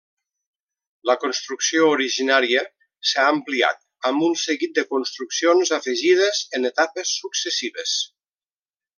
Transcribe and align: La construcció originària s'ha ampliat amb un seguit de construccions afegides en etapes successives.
La 1.07 1.15
construcció 1.23 1.89
originària 1.97 2.63
s'ha 3.09 3.25
ampliat 3.33 3.81
amb 4.11 4.25
un 4.29 4.33
seguit 4.47 4.73
de 4.79 4.85
construccions 4.93 5.73
afegides 5.79 6.41
en 6.59 6.67
etapes 6.71 7.13
successives. 7.19 7.95